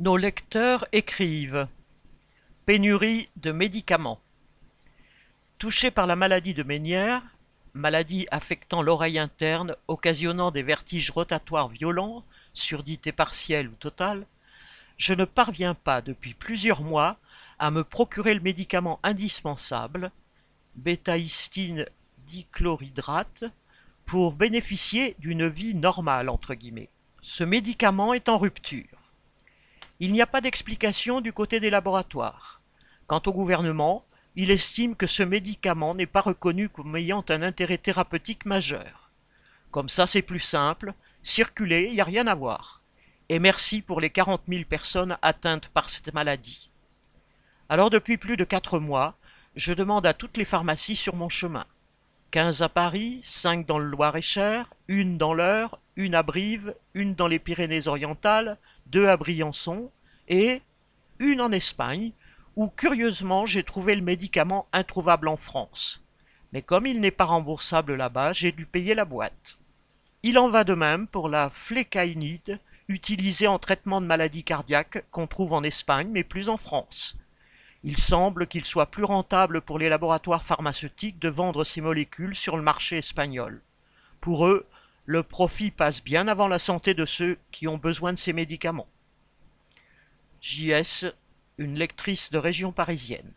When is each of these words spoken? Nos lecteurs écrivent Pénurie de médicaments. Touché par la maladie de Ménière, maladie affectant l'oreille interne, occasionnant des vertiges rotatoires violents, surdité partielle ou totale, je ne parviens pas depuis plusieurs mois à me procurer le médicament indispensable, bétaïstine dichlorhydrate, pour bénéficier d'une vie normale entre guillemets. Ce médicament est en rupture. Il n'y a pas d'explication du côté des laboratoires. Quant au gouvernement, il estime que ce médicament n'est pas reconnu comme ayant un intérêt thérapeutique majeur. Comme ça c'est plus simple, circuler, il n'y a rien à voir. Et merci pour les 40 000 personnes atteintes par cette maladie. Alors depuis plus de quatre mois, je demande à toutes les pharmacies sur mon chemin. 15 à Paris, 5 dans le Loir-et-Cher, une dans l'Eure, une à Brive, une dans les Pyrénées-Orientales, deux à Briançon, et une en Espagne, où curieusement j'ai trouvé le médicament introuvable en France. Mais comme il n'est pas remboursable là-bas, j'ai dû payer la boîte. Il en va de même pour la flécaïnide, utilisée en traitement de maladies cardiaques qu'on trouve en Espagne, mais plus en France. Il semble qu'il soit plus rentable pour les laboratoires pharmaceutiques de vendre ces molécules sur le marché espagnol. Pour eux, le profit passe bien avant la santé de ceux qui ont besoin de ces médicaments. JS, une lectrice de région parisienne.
Nos 0.00 0.16
lecteurs 0.16 0.86
écrivent 0.92 1.68
Pénurie 2.64 3.28
de 3.36 3.52
médicaments. 3.52 4.18
Touché 5.58 5.90
par 5.90 6.06
la 6.06 6.16
maladie 6.16 6.54
de 6.54 6.62
Ménière, 6.62 7.22
maladie 7.74 8.26
affectant 8.30 8.80
l'oreille 8.80 9.18
interne, 9.18 9.76
occasionnant 9.88 10.52
des 10.52 10.62
vertiges 10.62 11.10
rotatoires 11.10 11.68
violents, 11.68 12.24
surdité 12.54 13.12
partielle 13.12 13.68
ou 13.68 13.74
totale, 13.74 14.24
je 14.96 15.12
ne 15.12 15.26
parviens 15.26 15.74
pas 15.74 16.00
depuis 16.00 16.32
plusieurs 16.32 16.80
mois 16.80 17.18
à 17.58 17.70
me 17.70 17.84
procurer 17.84 18.32
le 18.32 18.40
médicament 18.40 19.00
indispensable, 19.02 20.12
bétaïstine 20.76 21.84
dichlorhydrate, 22.26 23.44
pour 24.06 24.32
bénéficier 24.32 25.14
d'une 25.18 25.46
vie 25.46 25.74
normale 25.74 26.30
entre 26.30 26.54
guillemets. 26.54 26.88
Ce 27.20 27.44
médicament 27.44 28.14
est 28.14 28.30
en 28.30 28.38
rupture. 28.38 28.99
Il 30.02 30.14
n'y 30.14 30.22
a 30.22 30.26
pas 30.26 30.40
d'explication 30.40 31.20
du 31.20 31.34
côté 31.34 31.60
des 31.60 31.68
laboratoires. 31.68 32.62
Quant 33.06 33.20
au 33.26 33.32
gouvernement, 33.32 34.06
il 34.34 34.50
estime 34.50 34.96
que 34.96 35.06
ce 35.06 35.22
médicament 35.22 35.94
n'est 35.94 36.06
pas 36.06 36.22
reconnu 36.22 36.70
comme 36.70 36.96
ayant 36.96 37.22
un 37.28 37.42
intérêt 37.42 37.76
thérapeutique 37.76 38.46
majeur. 38.46 39.10
Comme 39.70 39.90
ça 39.90 40.06
c'est 40.06 40.22
plus 40.22 40.40
simple, 40.40 40.94
circuler, 41.22 41.88
il 41.88 41.92
n'y 41.92 42.00
a 42.00 42.04
rien 42.04 42.26
à 42.28 42.34
voir. 42.34 42.82
Et 43.28 43.38
merci 43.38 43.82
pour 43.82 44.00
les 44.00 44.08
40 44.08 44.44
000 44.46 44.64
personnes 44.64 45.18
atteintes 45.20 45.68
par 45.68 45.90
cette 45.90 46.14
maladie. 46.14 46.70
Alors 47.68 47.90
depuis 47.90 48.16
plus 48.16 48.38
de 48.38 48.44
quatre 48.44 48.78
mois, 48.78 49.16
je 49.54 49.74
demande 49.74 50.06
à 50.06 50.14
toutes 50.14 50.38
les 50.38 50.44
pharmacies 50.44 50.96
sur 50.96 51.14
mon 51.14 51.28
chemin. 51.28 51.66
15 52.30 52.62
à 52.62 52.68
Paris, 52.68 53.20
5 53.24 53.66
dans 53.66 53.78
le 53.78 53.90
Loir-et-Cher, 53.90 54.72
une 54.86 55.18
dans 55.18 55.34
l'Eure, 55.34 55.79
une 55.96 56.14
à 56.14 56.22
Brive, 56.22 56.74
une 56.94 57.14
dans 57.14 57.26
les 57.26 57.38
Pyrénées-Orientales, 57.38 58.58
deux 58.86 59.08
à 59.08 59.16
Briançon, 59.16 59.90
et 60.28 60.62
une 61.18 61.40
en 61.40 61.52
Espagne, 61.52 62.12
où 62.56 62.68
curieusement 62.68 63.46
j'ai 63.46 63.62
trouvé 63.62 63.94
le 63.94 64.02
médicament 64.02 64.66
introuvable 64.72 65.28
en 65.28 65.36
France. 65.36 66.02
Mais 66.52 66.62
comme 66.62 66.86
il 66.86 67.00
n'est 67.00 67.10
pas 67.10 67.24
remboursable 67.24 67.94
là-bas, 67.94 68.32
j'ai 68.32 68.52
dû 68.52 68.66
payer 68.66 68.94
la 68.94 69.04
boîte. 69.04 69.58
Il 70.22 70.38
en 70.38 70.50
va 70.50 70.64
de 70.64 70.74
même 70.74 71.06
pour 71.06 71.28
la 71.28 71.50
flécaïnide, 71.50 72.58
utilisée 72.88 73.46
en 73.46 73.58
traitement 73.58 74.00
de 74.00 74.06
maladies 74.06 74.44
cardiaques 74.44 75.04
qu'on 75.10 75.26
trouve 75.26 75.52
en 75.52 75.62
Espagne, 75.62 76.08
mais 76.10 76.24
plus 76.24 76.48
en 76.48 76.56
France. 76.56 77.16
Il 77.82 77.96
semble 77.96 78.46
qu'il 78.46 78.64
soit 78.64 78.90
plus 78.90 79.04
rentable 79.04 79.62
pour 79.62 79.78
les 79.78 79.88
laboratoires 79.88 80.44
pharmaceutiques 80.44 81.18
de 81.18 81.30
vendre 81.30 81.64
ces 81.64 81.80
molécules 81.80 82.34
sur 82.34 82.56
le 82.56 82.62
marché 82.62 82.98
espagnol. 82.98 83.62
Pour 84.20 84.46
eux, 84.46 84.66
le 85.10 85.24
profit 85.24 85.72
passe 85.72 86.04
bien 86.04 86.28
avant 86.28 86.46
la 86.46 86.60
santé 86.60 86.94
de 86.94 87.04
ceux 87.04 87.36
qui 87.50 87.66
ont 87.66 87.78
besoin 87.78 88.12
de 88.12 88.18
ces 88.18 88.32
médicaments. 88.32 88.86
JS, 90.40 91.06
une 91.58 91.76
lectrice 91.76 92.30
de 92.30 92.38
région 92.38 92.70
parisienne. 92.70 93.32